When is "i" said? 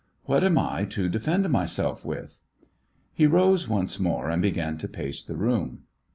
0.57-0.85